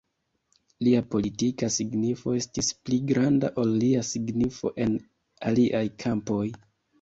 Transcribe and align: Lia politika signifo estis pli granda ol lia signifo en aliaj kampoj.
Lia 0.85 1.01
politika 1.15 1.67
signifo 1.75 2.33
estis 2.37 2.69
pli 2.87 2.99
granda 3.11 3.51
ol 3.65 3.75
lia 3.85 4.01
signifo 4.09 4.73
en 4.87 4.97
aliaj 5.51 5.85
kampoj. 6.07 6.43